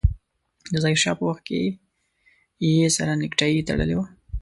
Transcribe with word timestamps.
د 0.73 0.75
ظاهر 0.83 0.99
شاه 1.03 1.15
په 1.19 1.23
وخت 1.29 1.43
کې 1.49 1.61
يې 2.81 2.89
سره 2.97 3.11
نيکټايي 3.21 3.59
تړلې 3.69 3.95
وه. 3.97 4.05